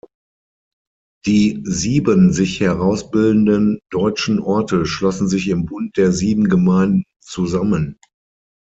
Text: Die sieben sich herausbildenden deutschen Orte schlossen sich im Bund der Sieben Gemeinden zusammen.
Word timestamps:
Die 1.27 1.61
sieben 1.63 2.33
sich 2.33 2.59
herausbildenden 2.59 3.79
deutschen 3.91 4.39
Orte 4.39 4.87
schlossen 4.87 5.27
sich 5.27 5.47
im 5.49 5.67
Bund 5.67 5.95
der 5.95 6.11
Sieben 6.11 6.49
Gemeinden 6.49 7.03
zusammen. 7.21 7.99